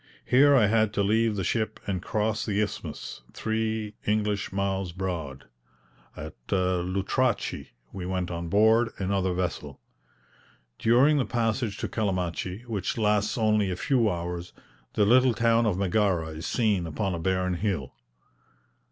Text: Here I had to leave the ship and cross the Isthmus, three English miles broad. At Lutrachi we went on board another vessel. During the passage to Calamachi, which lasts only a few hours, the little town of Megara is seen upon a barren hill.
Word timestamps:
Here 0.25 0.55
I 0.55 0.65
had 0.65 0.93
to 0.93 1.03
leave 1.03 1.35
the 1.35 1.43
ship 1.43 1.79
and 1.85 2.01
cross 2.01 2.43
the 2.43 2.59
Isthmus, 2.59 3.21
three 3.33 3.93
English 4.03 4.51
miles 4.51 4.93
broad. 4.93 5.45
At 6.17 6.33
Lutrachi 6.49 7.67
we 7.93 8.07
went 8.07 8.31
on 8.31 8.49
board 8.49 8.89
another 8.97 9.31
vessel. 9.35 9.79
During 10.79 11.17
the 11.19 11.25
passage 11.27 11.77
to 11.77 11.87
Calamachi, 11.87 12.65
which 12.65 12.97
lasts 12.97 13.37
only 13.37 13.69
a 13.69 13.75
few 13.75 14.09
hours, 14.09 14.53
the 14.93 15.05
little 15.05 15.35
town 15.35 15.67
of 15.67 15.77
Megara 15.77 16.29
is 16.29 16.47
seen 16.47 16.87
upon 16.87 17.13
a 17.13 17.19
barren 17.19 17.53
hill. 17.53 17.93